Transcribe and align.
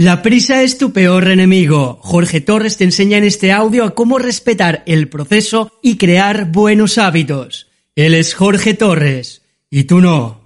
La 0.00 0.22
prisa 0.22 0.62
es 0.62 0.78
tu 0.78 0.92
peor 0.92 1.26
enemigo. 1.26 1.98
Jorge 2.02 2.40
Torres 2.40 2.76
te 2.76 2.84
enseña 2.84 3.18
en 3.18 3.24
este 3.24 3.50
audio 3.50 3.82
a 3.82 3.96
cómo 3.96 4.20
respetar 4.20 4.84
el 4.86 5.08
proceso 5.08 5.72
y 5.82 5.96
crear 5.96 6.52
buenos 6.52 6.98
hábitos. 6.98 7.66
Él 7.96 8.14
es 8.14 8.32
Jorge 8.32 8.74
Torres 8.74 9.42
y 9.68 9.82
tú 9.82 10.00
no. 10.00 10.42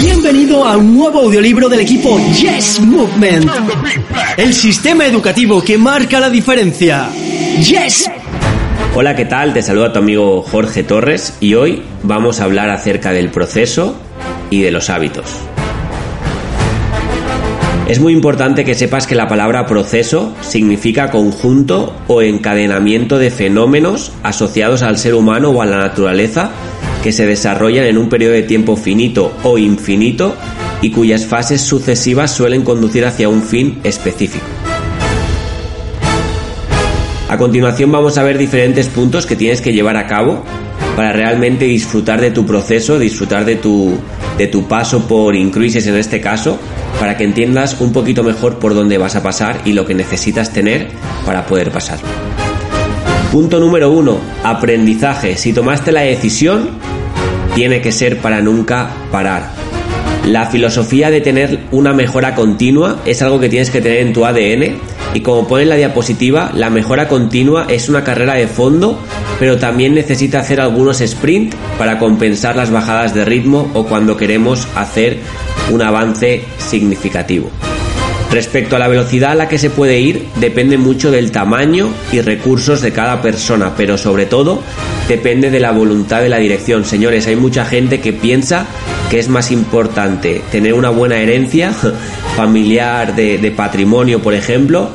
Bienvenido 0.00 0.64
a 0.64 0.76
un 0.76 0.96
nuevo 0.96 1.22
audiolibro 1.22 1.68
del 1.68 1.80
equipo 1.80 2.20
Yes 2.34 2.78
Movement. 2.78 3.50
El 4.36 4.54
sistema 4.54 5.04
educativo 5.04 5.64
que 5.64 5.78
marca 5.78 6.20
la 6.20 6.30
diferencia. 6.30 7.10
Yes. 7.58 8.08
Hola, 8.94 9.16
¿qué 9.16 9.24
tal? 9.24 9.52
Te 9.52 9.62
saluda 9.62 9.92
tu 9.92 9.98
amigo 9.98 10.42
Jorge 10.42 10.84
Torres 10.84 11.34
y 11.40 11.54
hoy 11.54 11.82
vamos 12.04 12.38
a 12.38 12.44
hablar 12.44 12.70
acerca 12.70 13.10
del 13.10 13.32
proceso 13.32 13.96
y 14.52 14.60
de 14.60 14.70
los 14.70 14.90
hábitos. 14.90 15.24
Es 17.88 17.98
muy 18.00 18.12
importante 18.12 18.64
que 18.64 18.74
sepas 18.74 19.06
que 19.06 19.14
la 19.14 19.28
palabra 19.28 19.66
proceso 19.66 20.34
significa 20.40 21.10
conjunto 21.10 21.94
o 22.06 22.22
encadenamiento 22.22 23.18
de 23.18 23.30
fenómenos 23.30 24.12
asociados 24.22 24.82
al 24.82 24.98
ser 24.98 25.14
humano 25.14 25.50
o 25.50 25.62
a 25.62 25.66
la 25.66 25.78
naturaleza 25.78 26.50
que 27.02 27.12
se 27.12 27.26
desarrollan 27.26 27.86
en 27.86 27.98
un 27.98 28.08
periodo 28.08 28.34
de 28.34 28.42
tiempo 28.42 28.76
finito 28.76 29.32
o 29.42 29.58
infinito 29.58 30.34
y 30.80 30.90
cuyas 30.90 31.26
fases 31.26 31.62
sucesivas 31.62 32.30
suelen 32.30 32.62
conducir 32.62 33.04
hacia 33.04 33.28
un 33.28 33.42
fin 33.42 33.80
específico. 33.84 34.46
A 37.28 37.38
continuación 37.38 37.90
vamos 37.90 38.18
a 38.18 38.22
ver 38.22 38.36
diferentes 38.36 38.88
puntos 38.88 39.24
que 39.26 39.36
tienes 39.36 39.62
que 39.62 39.72
llevar 39.72 39.96
a 39.96 40.06
cabo 40.06 40.44
para 40.96 41.12
realmente 41.12 41.64
disfrutar 41.64 42.20
de 42.20 42.30
tu 42.30 42.44
proceso, 42.44 42.98
disfrutar 42.98 43.44
de 43.44 43.56
tu, 43.56 43.96
de 44.36 44.46
tu 44.46 44.66
paso 44.68 45.06
por 45.06 45.34
Incruises 45.34 45.86
en 45.86 45.96
este 45.96 46.20
caso, 46.20 46.58
para 47.00 47.16
que 47.16 47.24
entiendas 47.24 47.80
un 47.80 47.92
poquito 47.92 48.22
mejor 48.22 48.58
por 48.58 48.74
dónde 48.74 48.98
vas 48.98 49.16
a 49.16 49.22
pasar 49.22 49.62
y 49.64 49.72
lo 49.72 49.86
que 49.86 49.94
necesitas 49.94 50.52
tener 50.52 50.88
para 51.24 51.46
poder 51.46 51.70
pasarlo. 51.70 52.06
Punto 53.32 53.58
número 53.58 53.90
uno, 53.90 54.18
aprendizaje. 54.44 55.36
Si 55.36 55.52
tomaste 55.52 55.90
la 55.90 56.02
decisión, 56.02 56.70
tiene 57.54 57.80
que 57.80 57.90
ser 57.90 58.18
para 58.18 58.42
nunca 58.42 58.90
parar. 59.10 59.71
La 60.26 60.46
filosofía 60.46 61.10
de 61.10 61.20
tener 61.20 61.58
una 61.72 61.92
mejora 61.92 62.34
continua 62.34 63.00
es 63.04 63.22
algo 63.22 63.40
que 63.40 63.48
tienes 63.48 63.70
que 63.70 63.80
tener 63.80 63.98
en 63.98 64.12
tu 64.12 64.24
ADN 64.24 64.78
y 65.14 65.20
como 65.20 65.48
pone 65.48 65.64
en 65.64 65.68
la 65.68 65.76
diapositiva, 65.76 66.52
la 66.54 66.70
mejora 66.70 67.08
continua 67.08 67.66
es 67.68 67.88
una 67.88 68.04
carrera 68.04 68.34
de 68.34 68.46
fondo, 68.46 68.98
pero 69.40 69.58
también 69.58 69.94
necesita 69.94 70.38
hacer 70.38 70.60
algunos 70.60 71.00
sprint 71.00 71.54
para 71.76 71.98
compensar 71.98 72.56
las 72.56 72.70
bajadas 72.70 73.14
de 73.14 73.24
ritmo 73.24 73.70
o 73.74 73.84
cuando 73.84 74.16
queremos 74.16 74.68
hacer 74.76 75.18
un 75.70 75.82
avance 75.82 76.44
significativo. 76.58 77.50
Respecto 78.32 78.76
a 78.76 78.78
la 78.78 78.88
velocidad 78.88 79.32
a 79.32 79.34
la 79.34 79.46
que 79.46 79.58
se 79.58 79.68
puede 79.68 80.00
ir, 80.00 80.26
depende 80.36 80.78
mucho 80.78 81.10
del 81.10 81.30
tamaño 81.30 81.90
y 82.12 82.22
recursos 82.22 82.80
de 82.80 82.90
cada 82.90 83.20
persona, 83.20 83.74
pero 83.76 83.98
sobre 83.98 84.24
todo 84.24 84.62
depende 85.06 85.50
de 85.50 85.60
la 85.60 85.70
voluntad 85.70 86.22
de 86.22 86.30
la 86.30 86.38
dirección. 86.38 86.86
Señores, 86.86 87.26
hay 87.26 87.36
mucha 87.36 87.66
gente 87.66 88.00
que 88.00 88.14
piensa 88.14 88.66
que 89.10 89.18
es 89.18 89.28
más 89.28 89.50
importante 89.50 90.40
tener 90.50 90.72
una 90.72 90.88
buena 90.88 91.18
herencia 91.18 91.72
familiar 92.36 93.14
de, 93.14 93.52
patrimonio, 93.54 94.22
por 94.22 94.32
ejemplo, 94.32 94.88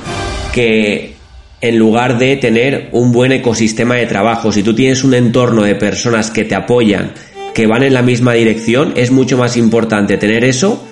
que 0.52 1.14
en 1.62 1.78
lugar 1.78 2.18
de 2.18 2.38
tener 2.38 2.90
un 2.92 3.12
buen 3.12 3.32
ecosistema 3.32 3.96
de 3.96 4.08
trabajo. 4.08 4.52
Si 4.52 4.64
tú 4.64 4.74
tienes 4.74 5.04
un 5.04 5.14
entorno 5.14 5.62
de 5.62 5.76
personas 5.76 6.32
que 6.32 6.44
te 6.44 6.56
apoyan, 6.56 7.12
que 7.54 7.68
van 7.68 7.84
en 7.84 7.94
la 7.94 8.02
misma 8.02 8.34
dirección, 8.34 8.94
es 8.96 9.12
mucho 9.12 9.38
más 9.38 9.58
importante 9.58 10.18
tener 10.18 10.44
eso 10.44 10.84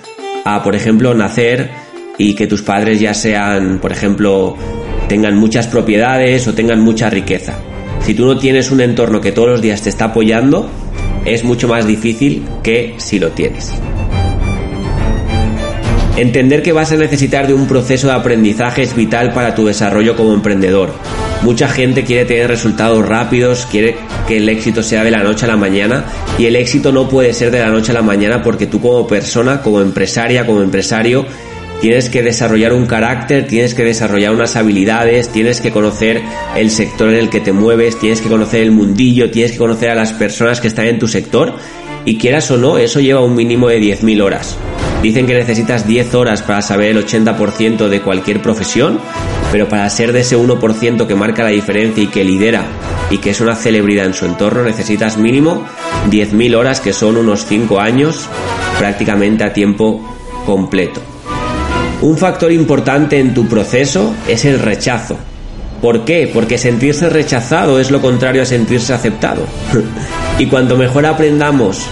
a, 0.44 0.62
por 0.62 0.76
ejemplo, 0.76 1.12
nacer 1.12 1.85
y 2.18 2.34
que 2.34 2.46
tus 2.46 2.62
padres 2.62 3.00
ya 3.00 3.14
sean, 3.14 3.78
por 3.78 3.92
ejemplo, 3.92 4.56
tengan 5.08 5.36
muchas 5.36 5.66
propiedades 5.66 6.46
o 6.48 6.54
tengan 6.54 6.80
mucha 6.80 7.10
riqueza. 7.10 7.54
Si 8.00 8.14
tú 8.14 8.26
no 8.26 8.38
tienes 8.38 8.70
un 8.70 8.80
entorno 8.80 9.20
que 9.20 9.32
todos 9.32 9.48
los 9.48 9.62
días 9.62 9.82
te 9.82 9.88
está 9.88 10.06
apoyando, 10.06 10.70
es 11.24 11.44
mucho 11.44 11.68
más 11.68 11.86
difícil 11.86 12.44
que 12.62 12.94
si 12.98 13.18
lo 13.18 13.30
tienes. 13.30 13.72
Entender 16.16 16.62
que 16.62 16.72
vas 16.72 16.92
a 16.92 16.96
necesitar 16.96 17.46
de 17.46 17.52
un 17.52 17.66
proceso 17.66 18.06
de 18.06 18.14
aprendizaje 18.14 18.82
es 18.82 18.96
vital 18.96 19.34
para 19.34 19.54
tu 19.54 19.66
desarrollo 19.66 20.16
como 20.16 20.32
emprendedor. 20.32 20.94
Mucha 21.42 21.68
gente 21.68 22.04
quiere 22.04 22.24
tener 22.24 22.48
resultados 22.48 23.06
rápidos, 23.06 23.66
quiere 23.70 23.96
que 24.26 24.38
el 24.38 24.48
éxito 24.48 24.82
sea 24.82 25.04
de 25.04 25.10
la 25.10 25.22
noche 25.22 25.44
a 25.44 25.48
la 25.48 25.56
mañana 25.58 26.06
y 26.38 26.46
el 26.46 26.56
éxito 26.56 26.90
no 26.90 27.06
puede 27.06 27.34
ser 27.34 27.50
de 27.50 27.60
la 27.60 27.68
noche 27.68 27.92
a 27.92 27.94
la 27.94 28.02
mañana 28.02 28.42
porque 28.42 28.66
tú 28.66 28.80
como 28.80 29.06
persona, 29.06 29.60
como 29.60 29.82
empresaria, 29.82 30.46
como 30.46 30.62
empresario, 30.62 31.26
tienes 31.80 32.08
que 32.08 32.22
desarrollar 32.22 32.72
un 32.72 32.86
carácter, 32.86 33.46
tienes 33.46 33.74
que 33.74 33.84
desarrollar 33.84 34.32
unas 34.32 34.56
habilidades, 34.56 35.28
tienes 35.28 35.60
que 35.60 35.70
conocer 35.70 36.22
el 36.56 36.70
sector 36.70 37.10
en 37.10 37.16
el 37.16 37.30
que 37.30 37.40
te 37.40 37.52
mueves, 37.52 37.98
tienes 37.98 38.20
que 38.20 38.28
conocer 38.28 38.62
el 38.62 38.72
mundillo, 38.72 39.30
tienes 39.30 39.52
que 39.52 39.58
conocer 39.58 39.90
a 39.90 39.94
las 39.94 40.12
personas 40.12 40.60
que 40.60 40.68
están 40.68 40.86
en 40.86 40.98
tu 40.98 41.08
sector 41.08 41.54
y 42.04 42.18
quieras 42.18 42.50
o 42.50 42.56
no, 42.56 42.78
eso 42.78 43.00
lleva 43.00 43.20
un 43.20 43.34
mínimo 43.34 43.68
de 43.68 43.80
10.000 43.80 44.22
horas. 44.22 44.56
Dicen 45.02 45.26
que 45.26 45.34
necesitas 45.34 45.86
10 45.86 46.14
horas 46.14 46.42
para 46.42 46.62
saber 46.62 46.96
el 46.96 47.04
80% 47.04 47.88
de 47.88 48.00
cualquier 48.00 48.40
profesión, 48.40 48.98
pero 49.52 49.68
para 49.68 49.88
ser 49.90 50.12
de 50.12 50.20
ese 50.20 50.36
1% 50.36 51.06
que 51.06 51.14
marca 51.14 51.42
la 51.42 51.50
diferencia 51.50 52.02
y 52.02 52.08
que 52.08 52.24
lidera 52.24 52.64
y 53.10 53.18
que 53.18 53.30
es 53.30 53.40
una 53.40 53.54
celebridad 53.54 54.06
en 54.06 54.14
su 54.14 54.24
entorno, 54.24 54.62
necesitas 54.62 55.18
mínimo 55.18 55.66
10.000 56.10 56.56
horas, 56.56 56.80
que 56.80 56.92
son 56.92 57.16
unos 57.16 57.44
5 57.46 57.78
años 57.78 58.28
prácticamente 58.78 59.44
a 59.44 59.52
tiempo 59.52 60.00
completo. 60.44 61.15
Un 62.02 62.18
factor 62.18 62.52
importante 62.52 63.18
en 63.18 63.32
tu 63.32 63.46
proceso 63.46 64.14
es 64.28 64.44
el 64.44 64.58
rechazo. 64.58 65.16
¿Por 65.80 66.04
qué? 66.04 66.30
Porque 66.32 66.58
sentirse 66.58 67.08
rechazado 67.08 67.80
es 67.80 67.90
lo 67.90 68.02
contrario 68.02 68.42
a 68.42 68.46
sentirse 68.46 68.92
aceptado. 68.92 69.46
y 70.38 70.46
cuanto 70.46 70.76
mejor 70.76 71.06
aprendamos 71.06 71.86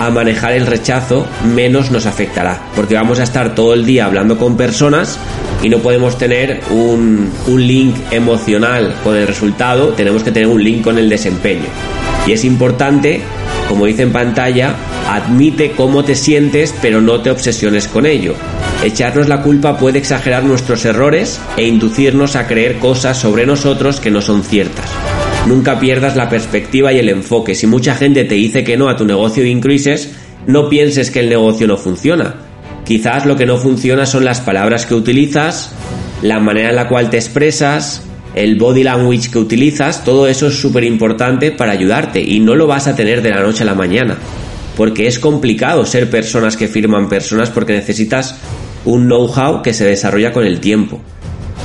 a 0.00 0.10
manejar 0.10 0.52
el 0.52 0.66
rechazo, 0.66 1.26
menos 1.54 1.90
nos 1.90 2.06
afectará. 2.06 2.60
Porque 2.76 2.94
vamos 2.94 3.18
a 3.18 3.24
estar 3.24 3.54
todo 3.54 3.74
el 3.74 3.84
día 3.84 4.06
hablando 4.06 4.38
con 4.38 4.56
personas 4.56 5.18
y 5.62 5.68
no 5.68 5.78
podemos 5.78 6.16
tener 6.16 6.60
un, 6.70 7.30
un 7.46 7.66
link 7.66 7.96
emocional 8.12 8.94
con 9.02 9.16
el 9.16 9.26
resultado, 9.26 9.88
tenemos 9.90 10.22
que 10.22 10.30
tener 10.30 10.48
un 10.48 10.62
link 10.62 10.82
con 10.82 10.98
el 10.98 11.08
desempeño. 11.08 11.66
Y 12.26 12.32
es 12.32 12.44
importante, 12.44 13.20
como 13.68 13.86
dice 13.86 14.02
en 14.02 14.12
pantalla, 14.12 14.74
admite 15.08 15.72
cómo 15.72 16.04
te 16.04 16.14
sientes, 16.14 16.74
pero 16.80 17.00
no 17.00 17.20
te 17.20 17.30
obsesiones 17.30 17.88
con 17.88 18.06
ello. 18.06 18.34
Echarnos 18.84 19.28
la 19.30 19.40
culpa 19.40 19.78
puede 19.78 19.98
exagerar 19.98 20.44
nuestros 20.44 20.84
errores 20.84 21.40
e 21.56 21.66
inducirnos 21.66 22.36
a 22.36 22.46
creer 22.46 22.78
cosas 22.80 23.18
sobre 23.18 23.46
nosotros 23.46 23.98
que 23.98 24.10
no 24.10 24.20
son 24.20 24.42
ciertas. 24.42 24.84
Nunca 25.46 25.80
pierdas 25.80 26.16
la 26.16 26.28
perspectiva 26.28 26.92
y 26.92 26.98
el 26.98 27.08
enfoque. 27.08 27.54
Si 27.54 27.66
mucha 27.66 27.94
gente 27.94 28.26
te 28.26 28.34
dice 28.34 28.62
que 28.62 28.76
no 28.76 28.90
a 28.90 28.96
tu 28.98 29.06
negocio 29.06 29.42
de 29.42 29.48
increases, 29.48 30.12
no 30.46 30.68
pienses 30.68 31.10
que 31.10 31.20
el 31.20 31.30
negocio 31.30 31.66
no 31.66 31.78
funciona. 31.78 32.34
Quizás 32.84 33.24
lo 33.24 33.36
que 33.36 33.46
no 33.46 33.56
funciona 33.56 34.04
son 34.04 34.26
las 34.26 34.42
palabras 34.42 34.84
que 34.84 34.94
utilizas, 34.94 35.72
la 36.20 36.38
manera 36.38 36.68
en 36.68 36.76
la 36.76 36.86
cual 36.86 37.08
te 37.08 37.16
expresas, 37.16 38.02
el 38.34 38.56
body 38.56 38.82
language 38.82 39.30
que 39.30 39.38
utilizas, 39.38 40.04
todo 40.04 40.28
eso 40.28 40.48
es 40.48 40.60
súper 40.60 40.84
importante 40.84 41.52
para 41.52 41.72
ayudarte 41.72 42.20
y 42.20 42.38
no 42.38 42.54
lo 42.54 42.66
vas 42.66 42.86
a 42.86 42.94
tener 42.94 43.22
de 43.22 43.30
la 43.30 43.40
noche 43.40 43.62
a 43.62 43.66
la 43.66 43.74
mañana. 43.74 44.18
Porque 44.76 45.06
es 45.06 45.18
complicado 45.18 45.86
ser 45.86 46.10
personas 46.10 46.58
que 46.58 46.68
firman 46.68 47.08
personas 47.08 47.48
porque 47.48 47.72
necesitas 47.72 48.34
un 48.84 49.06
know-how 49.06 49.62
que 49.62 49.72
se 49.72 49.84
desarrolla 49.84 50.32
con 50.32 50.44
el 50.44 50.60
tiempo. 50.60 51.00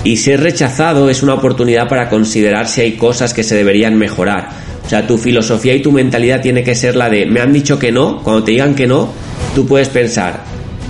Y 0.03 0.17
ser 0.17 0.41
rechazado 0.41 1.09
es 1.09 1.23
una 1.23 1.33
oportunidad 1.33 1.89
para 1.89 2.09
considerar 2.09 2.67
si 2.67 2.81
hay 2.81 2.91
cosas 2.93 3.33
que 3.33 3.43
se 3.43 3.55
deberían 3.55 3.97
mejorar. 3.97 4.49
O 4.85 4.89
sea, 4.89 5.05
tu 5.05 5.17
filosofía 5.17 5.75
y 5.75 5.81
tu 5.81 5.91
mentalidad 5.91 6.41
tiene 6.41 6.63
que 6.63 6.73
ser 6.73 6.95
la 6.95 7.09
de 7.09 7.25
me 7.25 7.41
han 7.41 7.53
dicho 7.53 7.77
que 7.77 7.91
no, 7.91 8.23
cuando 8.23 8.43
te 8.43 8.51
digan 8.51 8.73
que 8.73 8.87
no, 8.87 9.09
tú 9.53 9.67
puedes 9.67 9.89
pensar 9.89 10.43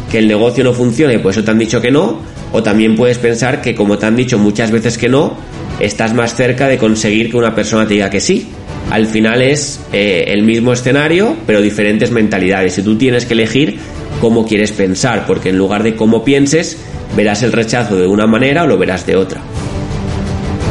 que 0.09 0.19
el 0.19 0.27
negocio 0.27 0.63
no 0.63 0.73
funciona 0.73 1.13
y 1.13 1.17
por 1.17 1.31
eso 1.31 1.43
te 1.43 1.51
han 1.51 1.59
dicho 1.59 1.81
que 1.81 1.91
no, 1.91 2.19
o 2.51 2.63
también 2.63 2.95
puedes 2.95 3.17
pensar 3.17 3.61
que 3.61 3.75
como 3.75 3.97
te 3.97 4.05
han 4.05 4.15
dicho 4.15 4.37
muchas 4.37 4.71
veces 4.71 4.97
que 4.97 5.09
no, 5.09 5.35
estás 5.79 6.13
más 6.13 6.35
cerca 6.35 6.67
de 6.67 6.77
conseguir 6.77 7.29
que 7.29 7.37
una 7.37 7.53
persona 7.53 7.87
te 7.87 7.95
diga 7.95 8.09
que 8.09 8.19
sí. 8.19 8.47
Al 8.89 9.05
final 9.05 9.41
es 9.41 9.79
eh, 9.93 10.25
el 10.27 10.43
mismo 10.43 10.73
escenario, 10.73 11.35
pero 11.45 11.61
diferentes 11.61 12.09
mentalidades. 12.09 12.77
Y 12.79 12.81
tú 12.81 12.97
tienes 12.97 13.25
que 13.25 13.33
elegir 13.33 13.77
cómo 14.21 14.45
quieres 14.45 14.71
pensar, 14.71 15.25
porque 15.25 15.49
en 15.49 15.57
lugar 15.57 15.83
de 15.83 15.95
cómo 15.95 16.23
pienses, 16.23 16.77
verás 17.15 17.43
el 17.43 17.51
rechazo 17.51 17.95
de 17.95 18.07
una 18.07 18.27
manera 18.27 18.63
o 18.63 18.67
lo 18.67 18.77
verás 18.77 19.05
de 19.05 19.15
otra. 19.15 19.41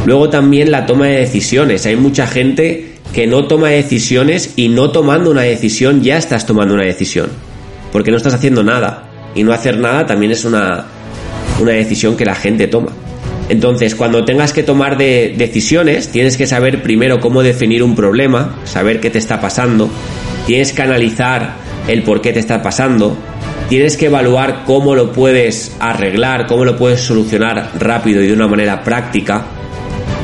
Luego 0.06 0.30
también 0.30 0.70
la 0.70 0.86
toma 0.86 1.06
de 1.06 1.18
decisiones. 1.18 1.84
Hay 1.86 1.96
mucha 1.96 2.26
gente 2.26 2.94
que 3.12 3.26
no 3.26 3.46
toma 3.46 3.68
decisiones 3.68 4.52
y 4.56 4.68
no 4.68 4.90
tomando 4.90 5.30
una 5.30 5.42
decisión 5.42 6.02
ya 6.02 6.16
estás 6.16 6.46
tomando 6.46 6.74
una 6.74 6.84
decisión, 6.84 7.28
porque 7.92 8.10
no 8.10 8.16
estás 8.16 8.34
haciendo 8.34 8.62
nada. 8.62 9.04
Y 9.34 9.42
no 9.42 9.52
hacer 9.52 9.78
nada 9.78 10.06
también 10.06 10.32
es 10.32 10.44
una, 10.44 10.86
una 11.60 11.72
decisión 11.72 12.16
que 12.16 12.24
la 12.24 12.34
gente 12.34 12.66
toma. 12.66 12.92
Entonces, 13.48 13.94
cuando 13.94 14.24
tengas 14.24 14.52
que 14.52 14.62
tomar 14.62 14.98
de 14.98 15.34
decisiones, 15.36 16.08
tienes 16.08 16.36
que 16.36 16.46
saber 16.46 16.82
primero 16.82 17.18
cómo 17.20 17.42
definir 17.42 17.82
un 17.82 17.94
problema, 17.94 18.58
saber 18.64 19.00
qué 19.00 19.10
te 19.10 19.18
está 19.18 19.40
pasando, 19.40 19.88
tienes 20.46 20.72
que 20.72 20.82
analizar 20.82 21.54
el 21.88 22.02
por 22.02 22.20
qué 22.20 22.32
te 22.32 22.38
está 22.38 22.62
pasando, 22.62 23.16
tienes 23.68 23.96
que 23.96 24.06
evaluar 24.06 24.62
cómo 24.64 24.94
lo 24.94 25.12
puedes 25.12 25.74
arreglar, 25.80 26.46
cómo 26.46 26.64
lo 26.64 26.76
puedes 26.76 27.00
solucionar 27.00 27.72
rápido 27.78 28.22
y 28.22 28.28
de 28.28 28.34
una 28.34 28.46
manera 28.46 28.84
práctica. 28.84 29.46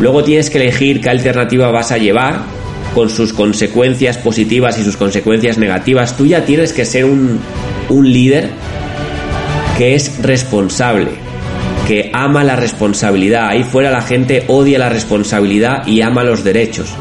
Luego 0.01 0.23
tienes 0.23 0.51
que 0.51 0.59
elegir 0.59 1.01
qué 1.01 1.11
alternativa 1.11 1.71
vas 1.71 1.91
a 1.91 1.99
llevar 1.99 2.41
con 2.95 3.11
sus 3.11 3.33
consecuencias 3.33 4.19
positivas 4.19 4.79
y 4.79 4.85
sus 4.85 4.97
consecuencias 4.97 5.59
negativas. 5.59 6.17
Tú 6.17 6.27
ya 6.27 6.45
tienes 6.45 6.73
que 6.73 6.85
ser 6.85 7.05
un, 7.05 7.41
un 7.89 8.13
líder 8.13 8.51
que 9.77 9.95
es 9.95 10.23
responsable, 10.23 11.09
que 11.89 12.11
ama 12.13 12.45
la 12.45 12.57
responsabilidad. 12.57 13.49
Ahí 13.49 13.65
fuera 13.65 13.91
la 13.91 14.03
gente 14.03 14.45
odia 14.49 14.79
la 14.79 14.89
responsabilidad 14.89 15.87
y 15.87 16.03
ama 16.03 16.23
los 16.23 16.45
derechos. 16.45 16.95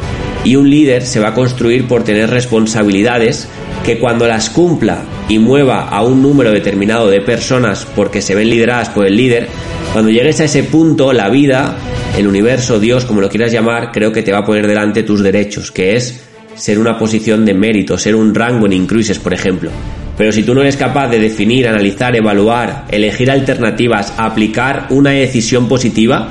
Y 0.43 0.55
un 0.55 0.69
líder 0.69 1.05
se 1.05 1.19
va 1.19 1.29
a 1.29 1.33
construir 1.33 1.87
por 1.87 2.03
tener 2.03 2.29
responsabilidades 2.29 3.47
que 3.85 3.99
cuando 3.99 4.27
las 4.27 4.49
cumpla 4.49 5.03
y 5.29 5.39
mueva 5.39 5.87
a 5.87 6.03
un 6.03 6.21
número 6.21 6.51
determinado 6.51 7.09
de 7.09 7.21
personas 7.21 7.87
porque 7.95 8.21
se 8.21 8.35
ven 8.35 8.49
lideradas 8.49 8.89
por 8.89 9.05
el 9.05 9.15
líder, 9.15 9.47
cuando 9.93 10.11
llegues 10.11 10.39
a 10.41 10.45
ese 10.45 10.63
punto, 10.63 11.13
la 11.13 11.29
vida, 11.29 11.75
el 12.17 12.27
universo, 12.27 12.79
Dios, 12.79 13.05
como 13.05 13.21
lo 13.21 13.29
quieras 13.29 13.51
llamar, 13.51 13.91
creo 13.91 14.11
que 14.11 14.23
te 14.23 14.31
va 14.31 14.39
a 14.39 14.45
poner 14.45 14.67
delante 14.67 15.03
tus 15.03 15.21
derechos, 15.21 15.71
que 15.71 15.95
es 15.95 16.19
ser 16.55 16.79
una 16.79 16.97
posición 16.97 17.45
de 17.45 17.53
mérito, 17.53 17.97
ser 17.97 18.15
un 18.15 18.33
rango 18.33 18.65
en 18.65 18.73
incruises, 18.73 19.19
por 19.19 19.33
ejemplo. 19.33 19.69
Pero 20.17 20.31
si 20.31 20.43
tú 20.43 20.53
no 20.53 20.61
eres 20.61 20.77
capaz 20.77 21.09
de 21.09 21.19
definir, 21.19 21.67
analizar, 21.67 22.15
evaluar, 22.15 22.85
elegir 22.91 23.31
alternativas, 23.31 24.13
aplicar 24.17 24.87
una 24.89 25.11
decisión 25.11 25.67
positiva, 25.67 26.29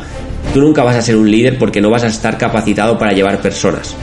tú 0.52 0.60
nunca 0.60 0.82
vas 0.82 0.96
a 0.96 1.02
ser 1.02 1.16
un 1.16 1.31
líder 1.31 1.58
porque 1.58 1.81
no 1.81 1.90
vas 1.90 2.04
a 2.04 2.08
estar 2.08 2.38
capacitado 2.38 2.99
para 2.99 3.12
llevar 3.12 3.40
personas. 3.40 3.94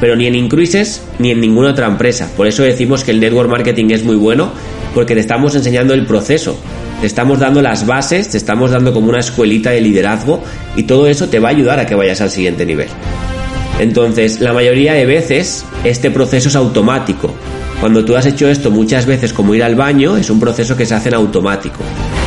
Pero 0.00 0.16
ni 0.16 0.26
en 0.26 0.34
Incruises 0.34 1.02
ni 1.18 1.30
en 1.30 1.40
ninguna 1.40 1.70
otra 1.70 1.86
empresa. 1.86 2.30
Por 2.36 2.46
eso 2.46 2.62
decimos 2.62 3.04
que 3.04 3.12
el 3.12 3.20
network 3.20 3.48
marketing 3.48 3.90
es 3.90 4.04
muy 4.04 4.16
bueno 4.16 4.50
porque 4.94 5.14
te 5.14 5.20
estamos 5.20 5.54
enseñando 5.54 5.94
el 5.94 6.06
proceso, 6.06 6.58
te 7.00 7.06
estamos 7.06 7.38
dando 7.38 7.62
las 7.62 7.86
bases, 7.86 8.28
te 8.28 8.36
estamos 8.36 8.70
dando 8.70 8.92
como 8.92 9.08
una 9.08 9.20
escuelita 9.20 9.70
de 9.70 9.80
liderazgo 9.80 10.42
y 10.76 10.84
todo 10.84 11.06
eso 11.06 11.28
te 11.28 11.38
va 11.38 11.48
a 11.48 11.52
ayudar 11.52 11.78
a 11.78 11.86
que 11.86 11.94
vayas 11.94 12.20
al 12.20 12.30
siguiente 12.30 12.66
nivel. 12.66 12.88
Entonces, 13.78 14.40
la 14.40 14.52
mayoría 14.52 14.92
de 14.94 15.06
veces 15.06 15.64
este 15.84 16.10
proceso 16.10 16.48
es 16.48 16.56
automático. 16.56 17.34
Cuando 17.80 18.04
tú 18.04 18.14
has 18.14 18.26
hecho 18.26 18.48
esto 18.48 18.70
muchas 18.70 19.06
veces 19.06 19.32
como 19.32 19.54
ir 19.54 19.64
al 19.64 19.74
baño, 19.74 20.16
es 20.16 20.30
un 20.30 20.38
proceso 20.38 20.76
que 20.76 20.86
se 20.86 20.94
hace 20.94 21.08
en 21.08 21.16
automático. 21.16 21.80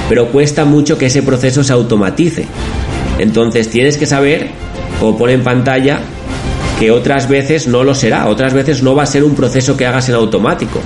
Pero 0.09 0.27
cuesta 0.27 0.65
mucho 0.65 0.97
que 0.97 1.06
ese 1.06 1.23
proceso 1.23 1.63
se 1.63 1.71
automatice. 1.71 2.45
Entonces 3.19 3.69
tienes 3.69 3.97
que 3.97 4.06
saber, 4.06 4.50
como 5.00 5.17
pone 5.17 5.33
en 5.33 5.44
pantalla, 5.44 6.00
que 6.79 6.91
otras 6.91 7.29
veces 7.29 7.67
no 7.67 7.83
lo 7.83 7.95
será, 7.95 8.27
otras 8.27 8.53
veces 8.53 8.83
no 8.83 8.95
va 8.95 9.03
a 9.03 9.07
ser 9.07 9.23
un 9.23 9.35
proceso 9.35 9.77
que 9.77 9.85
hagas 9.85 10.09
en 10.09 10.15
automático. 10.15 10.81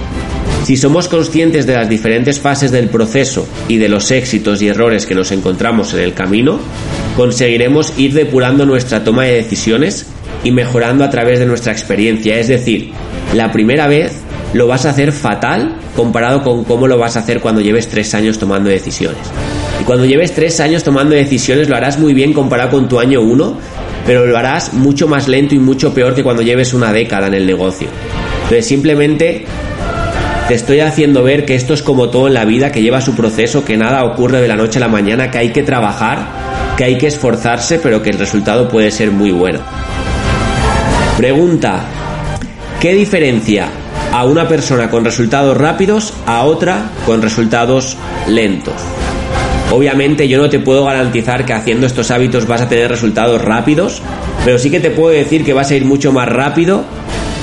Si 0.63 0.77
somos 0.77 1.07
conscientes 1.07 1.65
de 1.65 1.73
las 1.73 1.89
diferentes 1.89 2.39
fases 2.39 2.71
del 2.71 2.89
proceso 2.89 3.47
y 3.67 3.77
de 3.77 3.89
los 3.89 4.11
éxitos 4.11 4.61
y 4.61 4.67
errores 4.67 5.05
que 5.05 5.15
nos 5.15 5.31
encontramos 5.31 5.93
en 5.93 6.01
el 6.01 6.13
camino, 6.13 6.59
conseguiremos 7.15 7.93
ir 7.97 8.13
depurando 8.13 8.65
nuestra 8.65 9.03
toma 9.03 9.23
de 9.23 9.35
decisiones 9.35 10.05
y 10.43 10.51
mejorando 10.51 11.03
a 11.03 11.09
través 11.09 11.39
de 11.39 11.45
nuestra 11.45 11.71
experiencia. 11.71 12.37
Es 12.37 12.49
decir, 12.49 12.91
la 13.33 13.51
primera 13.51 13.87
vez 13.87 14.11
lo 14.53 14.67
vas 14.67 14.85
a 14.85 14.91
hacer 14.91 15.11
fatal 15.11 15.75
comparado 15.95 16.43
con 16.43 16.63
cómo 16.63 16.87
lo 16.87 16.97
vas 16.97 17.15
a 17.15 17.21
hacer 17.21 17.39
cuando 17.39 17.61
lleves 17.61 17.87
tres 17.87 18.13
años 18.13 18.37
tomando 18.37 18.69
decisiones. 18.69 19.19
Y 19.79 19.83
cuando 19.83 20.05
lleves 20.05 20.33
tres 20.33 20.59
años 20.59 20.83
tomando 20.83 21.15
decisiones 21.15 21.69
lo 21.69 21.75
harás 21.75 21.99
muy 21.99 22.13
bien 22.13 22.33
comparado 22.33 22.71
con 22.71 22.89
tu 22.89 22.99
año 22.99 23.21
uno, 23.21 23.57
pero 24.05 24.25
lo 24.25 24.37
harás 24.37 24.73
mucho 24.73 25.07
más 25.07 25.27
lento 25.27 25.55
y 25.55 25.59
mucho 25.59 25.93
peor 25.93 26.15
que 26.15 26.23
cuando 26.23 26.41
lleves 26.41 26.73
una 26.73 26.91
década 26.91 27.27
en 27.27 27.33
el 27.33 27.45
negocio. 27.45 27.87
Entonces 28.43 28.65
simplemente 28.67 29.45
te 30.47 30.55
estoy 30.55 30.79
haciendo 30.79 31.21
ver 31.21 31.45
que 31.45 31.53
esto 31.53 31.75
es 31.75 31.83
como 31.83 32.09
todo 32.09 32.27
en 32.27 32.33
la 32.33 32.43
vida, 32.43 32.71
que 32.71 32.81
lleva 32.81 33.01
su 33.01 33.15
proceso, 33.15 33.63
que 33.63 33.77
nada 33.77 34.03
ocurre 34.03 34.41
de 34.41 34.47
la 34.47 34.55
noche 34.55 34.79
a 34.79 34.81
la 34.81 34.87
mañana, 34.87 35.29
que 35.29 35.37
hay 35.37 35.49
que 35.49 35.61
trabajar, 35.61 36.27
que 36.75 36.85
hay 36.85 36.97
que 36.97 37.05
esforzarse, 37.05 37.77
pero 37.77 38.01
que 38.01 38.09
el 38.09 38.17
resultado 38.17 38.67
puede 38.67 38.89
ser 38.89 39.11
muy 39.11 39.29
bueno. 39.29 39.59
Pregunta, 41.17 41.81
¿qué 42.79 42.95
diferencia 42.95 43.67
a 44.11 44.25
una 44.25 44.47
persona 44.47 44.89
con 44.89 45.05
resultados 45.05 45.55
rápidos 45.55 46.15
a 46.25 46.43
otra 46.45 46.89
con 47.05 47.21
resultados 47.21 47.95
lentos? 48.27 48.73
Obviamente 49.71 50.27
yo 50.27 50.39
no 50.39 50.49
te 50.49 50.59
puedo 50.59 50.85
garantizar 50.85 51.45
que 51.45 51.53
haciendo 51.53 51.85
estos 51.85 52.09
hábitos 52.09 52.47
vas 52.47 52.61
a 52.61 52.69
tener 52.69 52.89
resultados 52.89 53.43
rápidos, 53.43 54.01
pero 54.43 54.57
sí 54.57 54.71
que 54.71 54.79
te 54.79 54.89
puedo 54.89 55.09
decir 55.09 55.45
que 55.45 55.53
vas 55.53 55.69
a 55.69 55.75
ir 55.75 55.85
mucho 55.85 56.11
más 56.11 56.27
rápido 56.27 56.83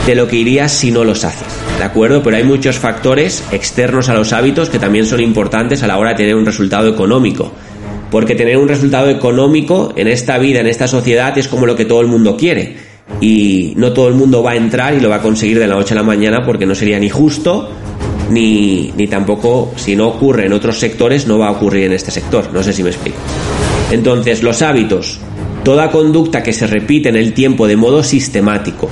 de 0.06 0.16
lo 0.16 0.26
que 0.26 0.36
irías 0.36 0.72
si 0.72 0.90
no 0.90 1.04
los 1.04 1.24
haces. 1.24 1.46
¿De 1.78 1.84
acuerdo? 1.84 2.22
Pero 2.24 2.36
hay 2.36 2.44
muchos 2.44 2.78
factores 2.78 3.44
externos 3.52 4.08
a 4.08 4.14
los 4.14 4.32
hábitos 4.32 4.68
que 4.68 4.80
también 4.80 5.06
son 5.06 5.20
importantes 5.20 5.84
a 5.84 5.86
la 5.86 5.98
hora 5.98 6.10
de 6.10 6.16
tener 6.16 6.34
un 6.34 6.46
resultado 6.46 6.88
económico. 6.88 7.52
Porque 8.10 8.34
tener 8.34 8.56
un 8.56 8.68
resultado 8.68 9.08
económico 9.08 9.92
en 9.96 10.08
esta 10.08 10.38
vida, 10.38 10.60
en 10.60 10.66
esta 10.66 10.88
sociedad, 10.88 11.36
es 11.38 11.48
como 11.48 11.66
lo 11.66 11.76
que 11.76 11.84
todo 11.84 12.00
el 12.00 12.06
mundo 12.08 12.36
quiere. 12.36 12.76
Y 13.20 13.72
no 13.76 13.92
todo 13.92 14.08
el 14.08 14.14
mundo 14.14 14.42
va 14.42 14.52
a 14.52 14.56
entrar 14.56 14.94
y 14.94 15.00
lo 15.00 15.10
va 15.10 15.16
a 15.16 15.22
conseguir 15.22 15.58
de 15.58 15.66
la 15.66 15.76
noche 15.76 15.94
a 15.94 15.96
la 15.96 16.02
mañana 16.02 16.42
porque 16.44 16.66
no 16.66 16.74
sería 16.74 16.98
ni 16.98 17.08
justo 17.08 17.70
ni, 18.30 18.92
ni 18.96 19.06
tampoco, 19.06 19.72
si 19.76 19.96
no 19.96 20.08
ocurre 20.08 20.46
en 20.46 20.52
otros 20.52 20.78
sectores, 20.78 21.26
no 21.26 21.38
va 21.38 21.48
a 21.48 21.52
ocurrir 21.52 21.84
en 21.84 21.92
este 21.92 22.10
sector. 22.10 22.50
No 22.52 22.62
sé 22.62 22.72
si 22.72 22.82
me 22.82 22.90
explico. 22.90 23.18
Entonces, 23.90 24.42
los 24.42 24.62
hábitos. 24.62 25.18
Toda 25.64 25.90
conducta 25.90 26.42
que 26.42 26.52
se 26.52 26.66
repite 26.66 27.08
en 27.08 27.16
el 27.16 27.32
tiempo 27.32 27.66
de 27.66 27.76
modo 27.76 28.02
sistemático. 28.02 28.88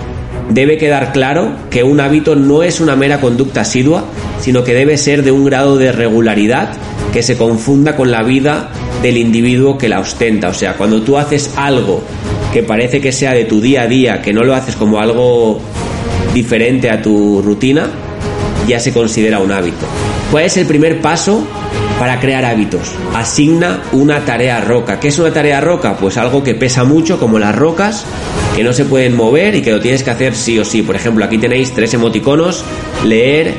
Debe 0.51 0.77
quedar 0.77 1.13
claro 1.13 1.53
que 1.71 1.83
un 1.83 2.01
hábito 2.01 2.37
no 2.37 2.63
es 2.63 2.81
una 2.81 2.97
mera 2.97 3.21
conducta 3.21 3.63
asidua, 3.63 4.05
sino 4.41 4.63
que 4.63 4.75
debe 4.75 4.99
ser 4.99 5.23
de 5.23 5.31
un 5.31 5.45
grado 5.45 5.79
de 5.79 5.93
regularidad 5.93 6.77
que 7.13 7.23
se 7.23 7.37
confunda 7.37 7.97
con 7.97 8.11
la 8.11 8.23
vida 8.23 8.71
del 9.03 9.17
individuo 9.17 9.79
que 9.79 9.89
la 9.89 10.01
ostenta. 10.01 10.49
O 10.49 10.55
sea, 10.55 10.75
cuando 10.75 11.03
tú 11.03 11.17
haces 11.17 11.53
algo 11.57 12.03
que 12.53 12.63
parece 12.63 13.01
que 13.01 13.13
sea 13.13 13.33
de 13.33 13.45
tu 13.45 13.61
día 13.61 13.83
a 13.83 13.87
día, 13.87 14.21
que 14.21 14.33
no 14.33 14.43
lo 14.43 14.55
haces 14.55 14.77
como 14.77 14.99
algo 14.99 15.61
diferente 16.35 16.91
a 16.91 17.01
tu 17.01 17.41
rutina, 17.41 17.89
ya 18.67 18.81
se 18.81 18.93
considera 18.93 19.39
un 19.39 19.53
hábito. 19.53 19.87
¿Cuál 20.31 20.45
es 20.45 20.57
el 20.57 20.67
primer 20.67 21.01
paso 21.01 21.47
para 21.99 22.19
crear 22.21 22.45
hábitos? 22.45 22.93
Asigna 23.15 23.83
una 23.93 24.25
tarea 24.25 24.61
roca. 24.61 24.99
¿Qué 24.99 25.09
es 25.09 25.19
una 25.19 25.33
tarea 25.33 25.61
roca? 25.61 25.97
Pues 25.97 26.17
algo 26.17 26.43
que 26.43 26.55
pesa 26.55 26.85
mucho, 26.85 27.19
como 27.19 27.39
las 27.39 27.55
rocas, 27.55 28.05
que 28.57 28.65
no 28.65 28.73
se 28.73 28.85
pueden 28.85 29.17
mover 29.17 29.55
y 29.55 29.63
que 29.63 29.73
lo 29.73 29.81
tienes 29.81 30.03
que 30.03 30.11
hacer 30.11 30.35
sí 30.35 30.59
o 30.59 30.65
sí. 30.65 30.83
Por 30.83 30.97
ejemplo, 30.97 31.25
aquí 31.25 31.39
tenéis 31.39 31.73
tres 31.73 31.95
emoticonos, 31.95 32.65
leer, 33.05 33.55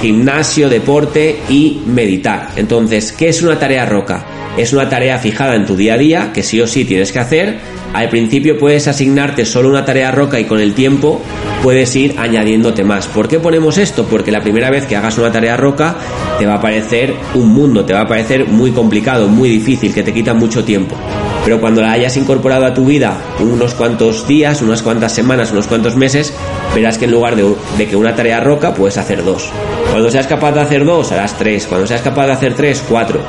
gimnasio, 0.00 0.68
deporte 0.68 1.40
y 1.48 1.80
meditar. 1.86 2.50
Entonces, 2.56 3.12
¿qué 3.12 3.28
es 3.28 3.42
una 3.42 3.58
tarea 3.58 3.86
roca? 3.86 4.24
Es 4.56 4.72
una 4.72 4.88
tarea 4.88 5.18
fijada 5.18 5.54
en 5.54 5.64
tu 5.64 5.76
día 5.76 5.94
a 5.94 5.98
día 5.98 6.32
que 6.32 6.42
sí 6.42 6.60
o 6.60 6.66
sí 6.66 6.84
tienes 6.84 7.12
que 7.12 7.18
hacer. 7.18 7.58
Al 7.92 8.08
principio 8.08 8.58
puedes 8.58 8.88
asignarte 8.88 9.44
solo 9.44 9.68
una 9.68 9.84
tarea 9.84 10.10
roca 10.10 10.40
y 10.40 10.44
con 10.44 10.60
el 10.60 10.74
tiempo 10.74 11.20
puedes 11.62 11.94
ir 11.94 12.14
añadiéndote 12.18 12.84
más. 12.84 13.06
¿Por 13.06 13.28
qué 13.28 13.38
ponemos 13.38 13.78
esto? 13.78 14.04
Porque 14.04 14.32
la 14.32 14.40
primera 14.40 14.70
vez 14.70 14.86
que 14.86 14.96
hagas 14.96 15.18
una 15.18 15.30
tarea 15.30 15.56
roca 15.56 15.96
te 16.38 16.46
va 16.46 16.54
a 16.54 16.60
parecer 16.60 17.14
un 17.34 17.48
mundo, 17.52 17.84
te 17.84 17.92
va 17.92 18.02
a 18.02 18.08
parecer 18.08 18.46
muy 18.46 18.72
complicado, 18.72 19.28
muy 19.28 19.48
difícil, 19.48 19.92
que 19.92 20.02
te 20.02 20.12
quita 20.12 20.32
mucho 20.32 20.64
tiempo. 20.64 20.96
Pero 21.44 21.60
cuando 21.60 21.82
la 21.82 21.92
hayas 21.92 22.16
incorporado 22.16 22.66
a 22.66 22.74
tu 22.74 22.84
vida 22.84 23.16
unos 23.40 23.74
cuantos 23.74 24.26
días, 24.28 24.62
unas 24.62 24.82
cuantas 24.82 25.12
semanas, 25.12 25.50
unos 25.50 25.66
cuantos 25.66 25.96
meses, 25.96 26.32
verás 26.74 26.98
que 26.98 27.06
en 27.06 27.10
lugar 27.10 27.34
de, 27.36 27.86
que 27.86 27.96
una 27.96 28.14
tarea 28.14 28.40
roca 28.40 28.72
puedes 28.72 28.96
hacer 28.96 29.24
dos. 29.24 29.50
Cuando 29.90 30.10
seas 30.10 30.26
capaz 30.26 30.52
de 30.52 30.60
hacer 30.60 30.84
dos, 30.84 31.10
harás 31.10 31.36
tres. 31.36 31.66
Cuando 31.66 31.86
seas 31.86 32.00
capaz 32.00 32.26
de 32.26 32.32
hacer 32.32 32.54
tres, 32.54 32.84
cuatro. 32.88 33.20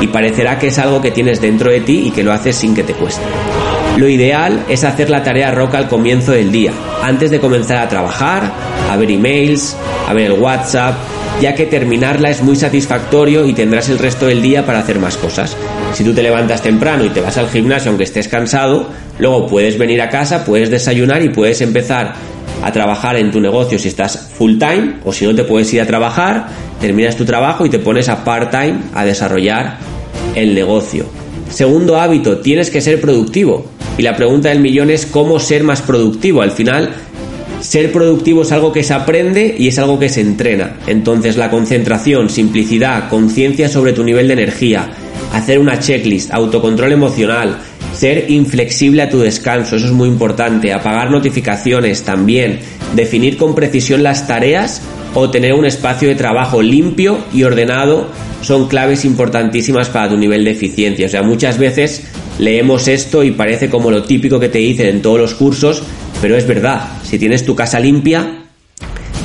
Y 0.00 0.08
parecerá 0.08 0.58
que 0.58 0.66
es 0.66 0.78
algo 0.78 1.00
que 1.00 1.12
tienes 1.12 1.40
dentro 1.40 1.70
de 1.70 1.80
ti 1.80 2.06
y 2.06 2.10
que 2.10 2.24
lo 2.24 2.32
haces 2.32 2.56
sin 2.56 2.74
que 2.74 2.82
te 2.82 2.92
cueste. 2.92 3.22
Lo 3.96 4.08
ideal 4.08 4.64
es 4.68 4.84
hacer 4.84 5.10
la 5.10 5.22
tarea 5.22 5.50
roca 5.50 5.76
al 5.76 5.88
comienzo 5.88 6.32
del 6.32 6.50
día, 6.50 6.72
antes 7.02 7.30
de 7.30 7.40
comenzar 7.40 7.78
a 7.78 7.88
trabajar, 7.88 8.50
a 8.90 8.96
ver 8.96 9.10
emails, 9.10 9.76
a 10.08 10.14
ver 10.14 10.30
el 10.30 10.40
WhatsApp, 10.40 10.94
ya 11.40 11.54
que 11.54 11.66
terminarla 11.66 12.30
es 12.30 12.42
muy 12.42 12.56
satisfactorio 12.56 13.46
y 13.46 13.52
tendrás 13.52 13.88
el 13.88 13.98
resto 13.98 14.26
del 14.26 14.42
día 14.42 14.64
para 14.64 14.78
hacer 14.78 14.98
más 14.98 15.16
cosas. 15.16 15.56
Si 15.92 16.04
tú 16.04 16.14
te 16.14 16.22
levantas 16.22 16.62
temprano 16.62 17.04
y 17.04 17.10
te 17.10 17.20
vas 17.20 17.36
al 17.36 17.48
gimnasio 17.48 17.90
aunque 17.90 18.04
estés 18.04 18.28
cansado, 18.28 18.86
luego 19.18 19.46
puedes 19.46 19.76
venir 19.76 20.00
a 20.00 20.08
casa, 20.08 20.44
puedes 20.44 20.70
desayunar 20.70 21.22
y 21.22 21.30
puedes 21.30 21.60
empezar 21.60 22.14
a 22.62 22.72
trabajar 22.72 23.16
en 23.16 23.30
tu 23.30 23.40
negocio 23.40 23.78
si 23.78 23.88
estás 23.88 24.30
full 24.34 24.58
time 24.58 24.94
o 25.04 25.12
si 25.12 25.26
no 25.26 25.34
te 25.34 25.44
puedes 25.44 25.72
ir 25.72 25.80
a 25.80 25.86
trabajar, 25.86 26.46
terminas 26.80 27.16
tu 27.16 27.24
trabajo 27.24 27.66
y 27.66 27.70
te 27.70 27.78
pones 27.78 28.08
a 28.08 28.24
part 28.24 28.50
time 28.50 28.78
a 28.94 29.04
desarrollar 29.04 29.78
el 30.34 30.54
negocio. 30.54 31.06
Segundo 31.50 32.00
hábito, 32.00 32.38
tienes 32.38 32.70
que 32.70 32.80
ser 32.80 33.00
productivo. 33.00 33.66
Y 34.00 34.02
la 34.02 34.16
pregunta 34.16 34.48
del 34.48 34.60
millón 34.60 34.88
es 34.88 35.04
cómo 35.04 35.38
ser 35.38 35.62
más 35.62 35.82
productivo. 35.82 36.40
Al 36.40 36.52
final, 36.52 36.88
ser 37.60 37.92
productivo 37.92 38.40
es 38.40 38.50
algo 38.50 38.72
que 38.72 38.82
se 38.82 38.94
aprende 38.94 39.54
y 39.58 39.68
es 39.68 39.78
algo 39.78 39.98
que 39.98 40.08
se 40.08 40.22
entrena. 40.22 40.78
Entonces 40.86 41.36
la 41.36 41.50
concentración, 41.50 42.30
simplicidad, 42.30 43.10
conciencia 43.10 43.68
sobre 43.68 43.92
tu 43.92 44.02
nivel 44.02 44.28
de 44.28 44.32
energía, 44.32 44.88
hacer 45.34 45.58
una 45.58 45.78
checklist, 45.80 46.32
autocontrol 46.32 46.92
emocional, 46.92 47.58
ser 47.92 48.30
inflexible 48.30 49.02
a 49.02 49.10
tu 49.10 49.18
descanso, 49.18 49.76
eso 49.76 49.84
es 49.84 49.92
muy 49.92 50.08
importante, 50.08 50.72
apagar 50.72 51.10
notificaciones 51.10 52.02
también, 52.02 52.60
definir 52.94 53.36
con 53.36 53.54
precisión 53.54 54.02
las 54.02 54.26
tareas 54.26 54.80
o 55.12 55.28
tener 55.28 55.52
un 55.52 55.66
espacio 55.66 56.08
de 56.08 56.14
trabajo 56.14 56.62
limpio 56.62 57.18
y 57.34 57.42
ordenado 57.42 58.08
son 58.42 58.68
claves 58.68 59.04
importantísimas 59.04 59.88
para 59.88 60.08
tu 60.08 60.16
nivel 60.16 60.44
de 60.44 60.52
eficiencia. 60.52 61.06
O 61.06 61.08
sea, 61.08 61.22
muchas 61.22 61.58
veces 61.58 62.04
leemos 62.38 62.88
esto 62.88 63.22
y 63.22 63.32
parece 63.32 63.68
como 63.68 63.90
lo 63.90 64.04
típico 64.04 64.40
que 64.40 64.48
te 64.48 64.58
dicen 64.58 64.86
en 64.86 65.02
todos 65.02 65.18
los 65.18 65.34
cursos, 65.34 65.82
pero 66.20 66.36
es 66.36 66.46
verdad, 66.46 66.88
si 67.02 67.18
tienes 67.18 67.44
tu 67.44 67.54
casa 67.54 67.80
limpia, 67.80 68.40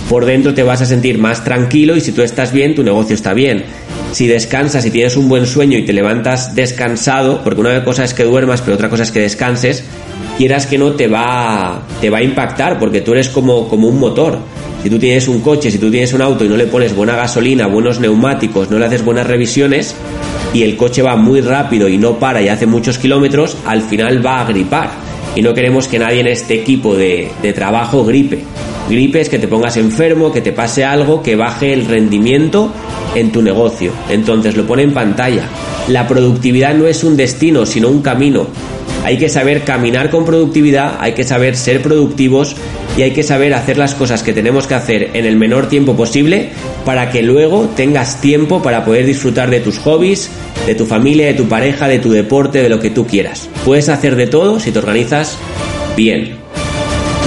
por 0.09 0.25
dentro 0.25 0.53
te 0.53 0.63
vas 0.63 0.81
a 0.81 0.85
sentir 0.85 1.17
más 1.17 1.43
tranquilo 1.43 1.95
y 1.95 2.01
si 2.01 2.11
tú 2.11 2.21
estás 2.21 2.51
bien, 2.51 2.75
tu 2.75 2.83
negocio 2.83 3.15
está 3.15 3.33
bien. 3.33 3.63
Si 4.11 4.27
descansas 4.27 4.85
y 4.85 4.91
tienes 4.91 5.17
un 5.17 5.27
buen 5.27 5.45
sueño 5.45 5.77
y 5.77 5.83
te 5.83 5.93
levantas 5.93 6.55
descansado, 6.55 7.43
porque 7.43 7.61
una 7.61 7.83
cosa 7.83 8.03
es 8.03 8.13
que 8.13 8.23
duermas, 8.23 8.61
pero 8.61 8.75
otra 8.75 8.89
cosa 8.89 9.03
es 9.03 9.11
que 9.11 9.19
descanses, 9.19 9.83
quieras 10.37 10.67
que 10.67 10.77
no 10.77 10.91
te 10.91 11.07
va, 11.07 11.83
te 12.01 12.09
va 12.09 12.19
a 12.19 12.23
impactar, 12.23 12.79
porque 12.79 13.01
tú 13.01 13.13
eres 13.13 13.29
como, 13.29 13.67
como 13.67 13.87
un 13.87 13.99
motor. 13.99 14.39
Si 14.85 14.91
tú 14.91 14.99
tienes 14.99 15.27
un 15.27 15.41
coche, 15.41 15.71
si 15.71 15.79
tú 15.79 15.89
tienes 15.89 16.13
un 16.13 16.21
auto 16.21 16.45
y 16.45 16.47
no 16.47 16.55
le 16.55 16.67
pones 16.67 16.95
buena 16.95 17.15
gasolina, 17.15 17.65
buenos 17.65 17.99
neumáticos, 17.99 18.69
no 18.69 18.77
le 18.77 18.85
haces 18.85 19.03
buenas 19.03 19.25
revisiones 19.25 19.95
y 20.53 20.61
el 20.61 20.77
coche 20.77 21.01
va 21.01 21.15
muy 21.15 21.41
rápido 21.41 21.89
y 21.89 21.97
no 21.97 22.19
para 22.19 22.39
y 22.39 22.49
hace 22.49 22.67
muchos 22.67 22.99
kilómetros, 22.99 23.57
al 23.65 23.81
final 23.81 24.23
va 24.23 24.41
a 24.41 24.45
gripar. 24.45 24.91
Y 25.35 25.41
no 25.41 25.55
queremos 25.55 25.87
que 25.87 25.97
nadie 25.97 26.19
en 26.19 26.27
este 26.27 26.53
equipo 26.53 26.95
de, 26.95 27.31
trabajo 27.55 28.05
gripe. 28.05 28.43
Gripe 28.87 29.21
es 29.21 29.29
que 29.29 29.39
te 29.39 29.47
pongas 29.47 29.75
enfermo, 29.77 30.31
que 30.31 30.41
te 30.41 30.51
pase 30.51 30.85
algo, 30.85 31.23
que 31.23 31.35
baje 31.35 31.73
el 31.73 31.87
rendimiento 31.87 32.71
en 33.15 33.31
tu 33.31 33.41
negocio. 33.41 33.91
Entonces 34.11 34.55
lo 34.55 34.67
pone 34.67 34.83
en 34.83 34.93
pantalla. 34.93 35.49
La 35.87 36.07
productividad 36.07 36.75
no 36.75 36.85
es 36.85 37.03
un 37.03 37.17
destino, 37.17 37.65
sino 37.65 37.89
un 37.89 38.03
camino. 38.03 38.45
Hay 39.05 39.19
que 39.19 39.29
saber 39.29 39.61
caminar 39.61 40.09
con 40.09 40.25
productividad, 40.25 40.95
hay 40.99 41.13
que 41.13 41.23
saber 41.23 41.55
ser 41.55 41.83
productivos 41.83 42.55
y 42.97 43.03
hay 43.03 43.11
que 43.11 43.21
saber 43.21 43.53
hacer 43.53 43.77
las 43.77 43.93
cosas 43.93 44.23
que 44.23 44.33
tenemos 44.33 44.65
que 44.65 44.73
hacer 44.73 45.11
en 45.13 45.27
el 45.27 45.35
menor 45.35 45.69
tiempo 45.69 45.95
posible 45.95 46.49
para 46.85 47.11
que 47.11 47.21
luego 47.21 47.69
tengas 47.75 48.19
tiempo 48.19 48.63
para 48.63 48.83
poder 48.83 49.05
disfrutar 49.05 49.51
de 49.51 49.59
tus 49.59 49.77
hobbies, 49.77 50.31
de 50.65 50.73
tu 50.73 50.87
familia, 50.87 51.27
de 51.27 51.35
tu 51.35 51.47
pareja, 51.47 51.87
de 51.87 51.99
tu 51.99 52.11
deporte, 52.11 52.63
de 52.63 52.67
lo 52.67 52.79
que 52.79 52.89
tú 52.89 53.05
quieras. 53.05 53.47
Puedes 53.63 53.89
hacer 53.89 54.15
de 54.15 54.25
todo 54.25 54.59
si 54.59 54.71
te 54.71 54.79
organizas 54.79 55.37
bien. 55.95 56.37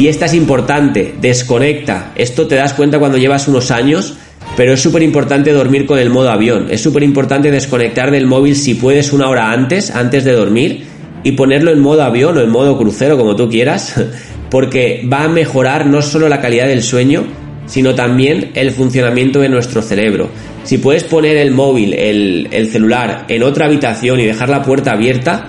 Y 0.00 0.08
esta 0.08 0.26
es 0.26 0.34
importante, 0.34 1.14
desconecta. 1.20 2.10
Esto 2.16 2.48
te 2.48 2.56
das 2.56 2.72
cuenta 2.72 2.98
cuando 2.98 3.18
llevas 3.18 3.46
unos 3.46 3.70
años, 3.70 4.14
pero 4.56 4.72
es 4.72 4.80
súper 4.80 5.04
importante 5.04 5.52
dormir 5.52 5.86
con 5.86 6.00
el 6.00 6.10
modo 6.10 6.30
avión. 6.30 6.66
Es 6.70 6.80
súper 6.80 7.04
importante 7.04 7.52
desconectar 7.52 8.10
del 8.10 8.26
móvil 8.26 8.56
si 8.56 8.74
puedes 8.74 9.12
una 9.12 9.28
hora 9.28 9.52
antes, 9.52 9.92
antes 9.92 10.24
de 10.24 10.32
dormir 10.32 10.87
y 11.22 11.32
ponerlo 11.32 11.70
en 11.70 11.80
modo 11.80 12.02
avión 12.02 12.36
o 12.36 12.40
en 12.40 12.50
modo 12.50 12.76
crucero, 12.78 13.16
como 13.16 13.36
tú 13.36 13.48
quieras, 13.48 13.94
porque 14.50 15.06
va 15.10 15.24
a 15.24 15.28
mejorar 15.28 15.86
no 15.86 16.02
solo 16.02 16.28
la 16.28 16.40
calidad 16.40 16.66
del 16.66 16.82
sueño, 16.82 17.24
sino 17.66 17.94
también 17.94 18.50
el 18.54 18.70
funcionamiento 18.70 19.40
de 19.40 19.48
nuestro 19.48 19.82
cerebro. 19.82 20.30
Si 20.64 20.78
puedes 20.78 21.04
poner 21.04 21.36
el 21.36 21.50
móvil, 21.50 21.94
el, 21.94 22.48
el, 22.50 22.70
celular 22.70 23.24
en 23.28 23.42
otra 23.42 23.66
habitación 23.66 24.20
y 24.20 24.26
dejar 24.26 24.48
la 24.48 24.62
puerta 24.62 24.92
abierta, 24.92 25.46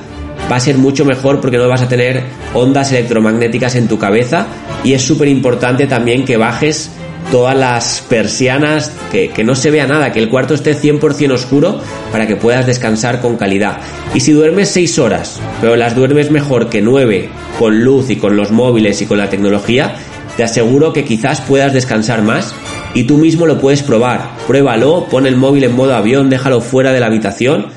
va 0.52 0.56
a 0.56 0.60
ser 0.60 0.78
mucho 0.78 1.06
mejor 1.06 1.42
porque 1.42 1.58
no 1.58 1.68
vas 1.68 1.82
a 1.82 1.88
tener 1.88 2.24
ondas 2.54 2.92
electromagnéticas 2.92 3.76
en 3.76 3.88
tu 3.88 3.98
cabeza 3.98 4.48
y 4.84 4.94
es 4.94 5.02
súper 5.02 5.28
importante 5.28 5.88
también 5.88 6.26
que 6.26 6.38
bajes 6.38 6.92
todas 7.32 7.58
las 7.58 8.02
persianas, 8.10 8.92
que, 9.12 9.32
no 9.44 9.56
se 9.56 9.72
vea 9.72 9.88
nada, 9.88 10.12
que 10.12 10.20
el 10.20 10.30
cuarto 10.30 10.54
esté 10.54 10.76
100% 10.76 11.32
oscuro 11.32 11.80
para 12.12 12.28
que 12.28 12.36
puedas 12.36 12.66
descansar 12.66 13.22
con 13.22 13.38
calidad. 13.38 13.78
Y 14.14 14.20
si 14.20 14.32
duermes 14.32 14.70
6 14.70 15.00
horas, 15.00 15.40
pero 15.62 15.76
las 15.76 15.96
duermes 15.96 16.32
mejor 16.32 16.70
que 16.70 16.82
9 16.82 17.30
con 17.58 17.84
luz 17.84 18.10
y 18.10 18.16
con 18.16 18.36
los 18.36 18.52
móviles 18.52 19.02
y 19.02 19.06
con 19.06 19.18
la 19.18 19.30
tecnología, 19.30 19.96
te 20.38 20.44
aseguro 20.44 20.94
que 20.94 21.04
quizás 21.04 21.42
puedas 21.42 21.74
descansar 21.74 22.22
más 22.22 22.54
y 22.94 23.04
tú 23.04 23.18
mismo 23.18 23.46
lo 23.46 23.60
puedes 23.60 23.84
probar. 23.84 24.32
Pruébalo, 24.48 25.08
pon 25.10 25.26
el 25.26 25.36
móvil 25.36 25.66
en 25.66 25.76
modo 25.76 25.96
avión, 25.96 26.30
déjalo 26.30 26.62
fuera 26.62 26.94
de 26.94 27.00
la 27.00 27.08
habitación 27.08 27.68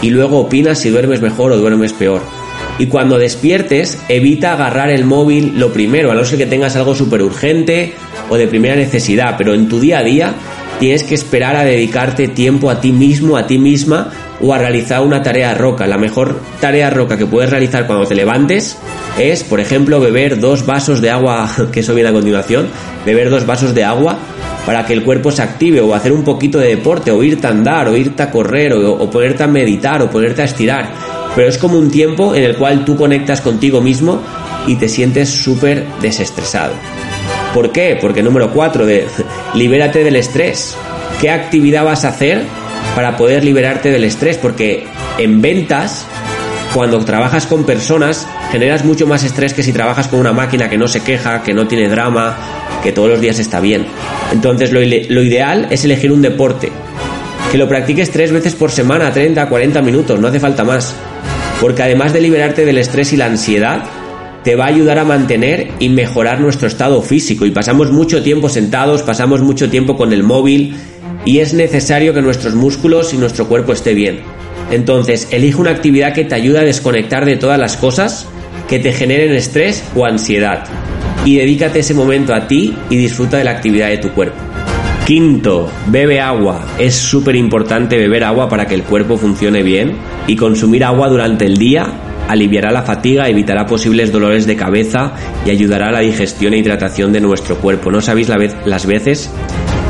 y 0.00 0.10
luego 0.10 0.38
opinas 0.38 0.78
si 0.78 0.90
duermes 0.90 1.20
mejor 1.20 1.52
o 1.52 1.58
duermes 1.58 1.92
peor. 1.92 2.22
Y 2.78 2.86
cuando 2.86 3.18
despiertes, 3.18 4.00
evita 4.08 4.52
agarrar 4.52 4.90
el 4.90 5.04
móvil 5.04 5.54
lo 5.56 5.72
primero, 5.72 6.10
a 6.10 6.14
no 6.14 6.24
ser 6.24 6.38
que 6.38 6.46
tengas 6.46 6.74
algo 6.74 6.94
súper 6.94 7.22
urgente 7.22 7.94
o 8.28 8.36
de 8.36 8.48
primera 8.48 8.74
necesidad, 8.74 9.36
pero 9.38 9.54
en 9.54 9.68
tu 9.68 9.78
día 9.78 9.98
a 9.98 10.02
día 10.02 10.34
tienes 10.80 11.04
que 11.04 11.14
esperar 11.14 11.54
a 11.54 11.64
dedicarte 11.64 12.26
tiempo 12.26 12.70
a 12.70 12.80
ti 12.80 12.90
mismo, 12.90 13.36
a 13.36 13.46
ti 13.46 13.58
misma 13.58 14.10
o 14.40 14.52
a 14.52 14.58
realizar 14.58 15.02
una 15.02 15.22
tarea 15.22 15.54
roca. 15.54 15.86
La 15.86 15.98
mejor 15.98 16.40
tarea 16.60 16.90
roca 16.90 17.16
que 17.16 17.26
puedes 17.26 17.48
realizar 17.48 17.86
cuando 17.86 18.06
te 18.06 18.16
levantes 18.16 18.76
es, 19.18 19.44
por 19.44 19.60
ejemplo, 19.60 20.00
beber 20.00 20.40
dos 20.40 20.66
vasos 20.66 21.00
de 21.00 21.10
agua, 21.10 21.48
que 21.72 21.80
eso 21.80 21.94
viene 21.94 22.10
a 22.10 22.12
continuación, 22.12 22.66
beber 23.06 23.30
dos 23.30 23.46
vasos 23.46 23.72
de 23.72 23.84
agua 23.84 24.18
para 24.66 24.84
que 24.84 24.94
el 24.94 25.04
cuerpo 25.04 25.30
se 25.30 25.42
active 25.42 25.80
o 25.80 25.94
hacer 25.94 26.10
un 26.10 26.24
poquito 26.24 26.58
de 26.58 26.68
deporte 26.68 27.12
o 27.12 27.22
irte 27.22 27.46
a 27.46 27.50
andar 27.50 27.86
o 27.86 27.96
irte 27.96 28.22
a 28.22 28.30
correr 28.30 28.72
o, 28.72 28.94
o 28.94 29.10
ponerte 29.10 29.44
a 29.44 29.46
meditar 29.46 30.02
o 30.02 30.10
ponerte 30.10 30.42
a 30.42 30.46
estirar 30.46 31.23
pero 31.34 31.48
es 31.48 31.58
como 31.58 31.78
un 31.78 31.90
tiempo 31.90 32.34
en 32.34 32.44
el 32.44 32.56
cual 32.56 32.84
tú 32.84 32.96
conectas 32.96 33.40
contigo 33.40 33.80
mismo 33.80 34.22
y 34.66 34.76
te 34.76 34.88
sientes 34.88 35.28
súper 35.30 35.86
desestresado. 36.00 36.74
¿Por 37.52 37.70
qué? 37.72 37.96
Porque 38.00 38.22
número 38.22 38.52
4 38.52 38.86
de 38.86 39.06
libérate 39.54 40.04
del 40.04 40.16
estrés. 40.16 40.76
¿Qué 41.20 41.30
actividad 41.30 41.84
vas 41.84 42.04
a 42.04 42.08
hacer 42.08 42.42
para 42.94 43.16
poder 43.16 43.44
liberarte 43.44 43.90
del 43.90 44.04
estrés? 44.04 44.36
Porque 44.36 44.86
en 45.18 45.40
ventas, 45.40 46.06
cuando 46.74 46.98
trabajas 47.04 47.46
con 47.46 47.64
personas, 47.64 48.26
generas 48.50 48.84
mucho 48.84 49.06
más 49.06 49.22
estrés 49.22 49.54
que 49.54 49.62
si 49.62 49.72
trabajas 49.72 50.08
con 50.08 50.18
una 50.18 50.32
máquina 50.32 50.68
que 50.68 50.76
no 50.76 50.88
se 50.88 51.00
queja, 51.00 51.42
que 51.42 51.54
no 51.54 51.66
tiene 51.66 51.88
drama, 51.88 52.36
que 52.82 52.92
todos 52.92 53.08
los 53.08 53.20
días 53.20 53.38
está 53.38 53.60
bien. 53.60 53.86
Entonces 54.32 54.72
lo, 54.72 54.82
ideal 54.82 55.68
es 55.70 55.84
elegir 55.84 56.12
un 56.12 56.22
deporte. 56.22 56.72
Que 57.52 57.58
lo 57.58 57.68
practiques 57.68 58.10
tres 58.10 58.32
veces 58.32 58.54
por 58.56 58.72
semana, 58.72 59.12
30, 59.12 59.48
40 59.48 59.80
minutos, 59.82 60.18
no 60.18 60.26
hace 60.26 60.40
falta 60.40 60.64
más 60.64 60.94
porque 61.64 61.82
además 61.82 62.12
de 62.12 62.20
liberarte 62.20 62.66
del 62.66 62.76
estrés 62.76 63.14
y 63.14 63.16
la 63.16 63.24
ansiedad, 63.24 63.84
te 64.42 64.54
va 64.54 64.66
a 64.66 64.68
ayudar 64.68 64.98
a 64.98 65.04
mantener 65.06 65.68
y 65.78 65.88
mejorar 65.88 66.38
nuestro 66.38 66.68
estado 66.68 67.00
físico. 67.00 67.46
Y 67.46 67.52
pasamos 67.52 67.90
mucho 67.90 68.22
tiempo 68.22 68.50
sentados, 68.50 69.00
pasamos 69.00 69.40
mucho 69.40 69.70
tiempo 69.70 69.96
con 69.96 70.12
el 70.12 70.24
móvil 70.24 70.76
y 71.24 71.38
es 71.38 71.54
necesario 71.54 72.12
que 72.12 72.20
nuestros 72.20 72.54
músculos 72.54 73.14
y 73.14 73.16
nuestro 73.16 73.48
cuerpo 73.48 73.72
esté 73.72 73.94
bien. 73.94 74.20
Entonces, 74.70 75.26
elige 75.30 75.58
una 75.58 75.70
actividad 75.70 76.12
que 76.12 76.24
te 76.24 76.34
ayude 76.34 76.58
a 76.58 76.64
desconectar 76.64 77.24
de 77.24 77.36
todas 77.36 77.58
las 77.58 77.78
cosas 77.78 78.28
que 78.68 78.78
te 78.78 78.92
generen 78.92 79.32
estrés 79.32 79.84
o 79.96 80.04
ansiedad. 80.04 80.66
Y 81.24 81.38
dedícate 81.38 81.78
ese 81.78 81.94
momento 81.94 82.34
a 82.34 82.46
ti 82.46 82.76
y 82.90 82.96
disfruta 82.96 83.38
de 83.38 83.44
la 83.44 83.52
actividad 83.52 83.88
de 83.88 83.96
tu 83.96 84.10
cuerpo. 84.10 84.53
Quinto, 85.06 85.70
bebe 85.88 86.18
agua. 86.18 86.64
Es 86.78 86.94
súper 86.94 87.36
importante 87.36 87.98
beber 87.98 88.24
agua 88.24 88.48
para 88.48 88.66
que 88.66 88.74
el 88.74 88.84
cuerpo 88.84 89.18
funcione 89.18 89.62
bien 89.62 89.98
y 90.26 90.34
consumir 90.34 90.82
agua 90.82 91.08
durante 91.08 91.44
el 91.44 91.58
día 91.58 91.86
aliviará 92.26 92.72
la 92.72 92.82
fatiga, 92.82 93.28
evitará 93.28 93.66
posibles 93.66 94.10
dolores 94.10 94.46
de 94.46 94.56
cabeza 94.56 95.12
y 95.44 95.50
ayudará 95.50 95.88
a 95.88 95.92
la 95.92 96.00
digestión 96.00 96.54
e 96.54 96.58
hidratación 96.58 97.12
de 97.12 97.20
nuestro 97.20 97.58
cuerpo. 97.58 97.90
No 97.90 98.00
sabéis 98.00 98.30
las 98.64 98.86
veces 98.86 99.30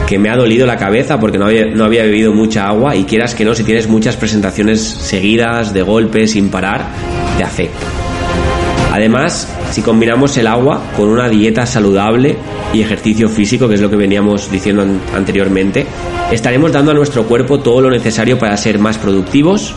que 0.09 0.19
me 0.19 0.31
ha 0.31 0.37
dolido 0.37 0.67
la 0.67 0.79
cabeza 0.79 1.21
porque 1.21 1.39
no 1.39 1.47
había, 1.47 1.67
no 1.67 1.85
había 1.85 2.03
bebido 2.03 2.33
mucha 2.33 2.67
agua 2.67 2.97
y 2.97 3.05
quieras 3.05 3.37
que 3.37 3.45
no, 3.45 3.55
si 3.55 3.63
tienes 3.63 3.87
muchas 3.87 4.17
presentaciones 4.17 4.81
seguidas, 4.83 5.73
de 5.73 5.83
golpe, 5.83 6.27
sin 6.27 6.49
parar, 6.49 6.89
te 7.39 7.45
afecta. 7.45 7.87
Además, 8.95 9.53
si 9.73 9.83
combinamos 9.83 10.37
el 10.37 10.47
agua 10.47 10.81
con 10.97 11.09
una 11.09 11.29
dieta 11.29 11.67
saludable 11.67 12.37
y 12.73 12.81
ejercicio 12.81 13.29
físico, 13.29 13.69
que 13.69 13.75
es 13.75 13.81
lo 13.81 13.91
que 13.91 13.97
veníamos 13.97 14.49
diciendo 14.53 14.87
anteriormente, 15.13 15.85
estaremos 16.31 16.71
dando 16.71 16.93
a 16.93 16.95
nuestro 16.95 17.25
cuerpo 17.25 17.59
todo 17.59 17.81
lo 17.81 17.91
necesario 17.91 18.39
para 18.39 18.57
ser 18.57 18.79
más 18.79 18.97
productivos 18.97 19.75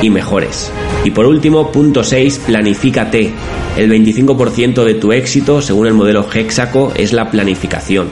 y 0.00 0.08
mejores. 0.08 0.72
Y 1.04 1.10
por 1.10 1.26
último, 1.26 1.70
punto 1.70 2.02
6, 2.02 2.44
planifícate. 2.46 3.34
El 3.76 3.90
25% 3.90 4.84
de 4.84 4.94
tu 4.94 5.12
éxito, 5.12 5.60
según 5.60 5.88
el 5.88 5.92
modelo 5.92 6.26
Hexaco, 6.26 6.94
es 6.96 7.12
la 7.12 7.30
planificación 7.30 8.08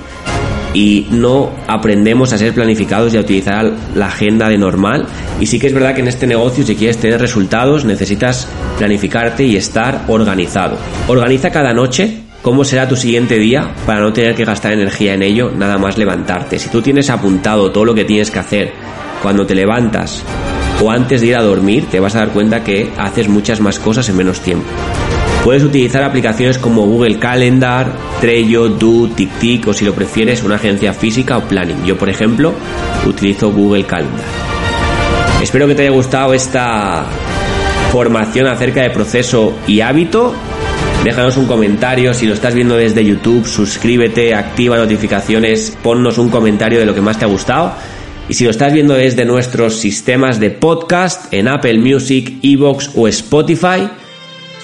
y 0.74 1.06
no 1.10 1.50
aprendemos 1.68 2.32
a 2.32 2.38
ser 2.38 2.52
planificados 2.52 3.14
y 3.14 3.16
a 3.16 3.20
utilizar 3.20 3.72
la 3.94 4.08
agenda 4.08 4.48
de 4.48 4.58
normal. 4.58 5.06
Y 5.40 5.46
sí 5.46 5.58
que 5.58 5.68
es 5.68 5.72
verdad 5.72 5.94
que 5.94 6.00
en 6.00 6.08
este 6.08 6.26
negocio, 6.26 6.64
si 6.66 6.74
quieres 6.74 6.98
tener 6.98 7.20
resultados, 7.20 7.84
necesitas 7.84 8.48
planificarte 8.76 9.44
y 9.44 9.56
estar 9.56 10.02
organizado. 10.08 10.76
Organiza 11.06 11.50
cada 11.50 11.72
noche 11.72 12.24
cómo 12.42 12.64
será 12.64 12.86
tu 12.86 12.96
siguiente 12.96 13.38
día 13.38 13.72
para 13.86 14.00
no 14.00 14.12
tener 14.12 14.34
que 14.34 14.44
gastar 14.44 14.72
energía 14.72 15.14
en 15.14 15.22
ello, 15.22 15.50
nada 15.56 15.78
más 15.78 15.96
levantarte. 15.96 16.58
Si 16.58 16.68
tú 16.68 16.82
tienes 16.82 17.08
apuntado 17.08 17.70
todo 17.70 17.86
lo 17.86 17.94
que 17.94 18.04
tienes 18.04 18.30
que 18.30 18.40
hacer 18.40 18.72
cuando 19.22 19.46
te 19.46 19.54
levantas 19.54 20.22
o 20.82 20.90
antes 20.90 21.20
de 21.20 21.28
ir 21.28 21.36
a 21.36 21.42
dormir, 21.42 21.86
te 21.90 22.00
vas 22.00 22.16
a 22.16 22.18
dar 22.18 22.30
cuenta 22.30 22.64
que 22.64 22.90
haces 22.98 23.28
muchas 23.28 23.60
más 23.60 23.78
cosas 23.78 24.08
en 24.08 24.16
menos 24.16 24.40
tiempo. 24.40 24.66
Puedes 25.44 25.62
utilizar 25.62 26.02
aplicaciones 26.02 26.58
como 26.58 26.86
Google 26.86 27.18
Calendar, 27.18 27.92
Trello, 28.20 28.68
Do, 28.68 29.08
TickTick 29.14 29.68
o 29.68 29.72
si 29.74 29.84
lo 29.84 29.94
prefieres 29.94 30.42
una 30.42 30.54
agencia 30.56 30.94
física 30.94 31.36
o 31.36 31.42
planning. 31.42 31.84
Yo 31.84 31.98
por 31.98 32.08
ejemplo 32.08 32.54
utilizo 33.06 33.52
Google 33.52 33.84
Calendar. 33.84 34.24
Espero 35.42 35.66
que 35.66 35.74
te 35.74 35.82
haya 35.82 35.90
gustado 35.90 36.32
esta 36.32 37.04
formación 37.92 38.46
acerca 38.46 38.82
de 38.82 38.90
proceso 38.90 39.52
y 39.66 39.82
hábito 39.82 40.34
Déjanos 41.04 41.36
un 41.36 41.44
comentario, 41.44 42.14
si 42.14 42.24
lo 42.24 42.32
estás 42.32 42.54
viendo 42.54 42.78
desde 42.78 43.04
YouTube, 43.04 43.46
suscríbete, 43.46 44.34
activa 44.34 44.78
notificaciones, 44.78 45.76
ponnos 45.82 46.16
un 46.16 46.30
comentario 46.30 46.78
de 46.78 46.86
lo 46.86 46.94
que 46.94 47.02
más 47.02 47.18
te 47.18 47.26
ha 47.26 47.28
gustado. 47.28 47.74
Y 48.26 48.32
si 48.32 48.44
lo 48.44 48.50
estás 48.50 48.72
viendo 48.72 48.94
desde 48.94 49.26
nuestros 49.26 49.76
sistemas 49.78 50.40
de 50.40 50.48
podcast 50.48 51.30
en 51.30 51.46
Apple 51.46 51.76
Music, 51.76 52.38
Evox 52.42 52.92
o 52.94 53.06
Spotify, 53.06 53.86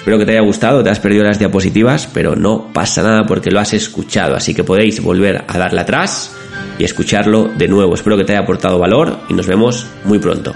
espero 0.01 0.17
que 0.17 0.25
te 0.25 0.31
haya 0.31 0.41
gustado, 0.41 0.83
te 0.83 0.89
has 0.89 0.99
perdido 0.99 1.23
las 1.23 1.37
diapositivas, 1.37 2.09
pero 2.11 2.35
no 2.35 2.73
pasa 2.73 3.03
nada 3.03 3.27
porque 3.27 3.51
lo 3.51 3.59
has 3.59 3.73
escuchado, 3.73 4.35
así 4.35 4.55
que 4.55 4.63
podéis 4.63 4.99
volver 4.99 5.45
a 5.47 5.57
darle 5.59 5.81
atrás 5.81 6.35
y 6.79 6.83
escucharlo 6.83 7.49
de 7.55 7.67
nuevo. 7.67 7.93
Espero 7.93 8.17
que 8.17 8.23
te 8.23 8.33
haya 8.33 8.41
aportado 8.41 8.79
valor 8.79 9.19
y 9.29 9.35
nos 9.35 9.45
vemos 9.45 9.85
muy 10.03 10.17
pronto. 10.17 10.55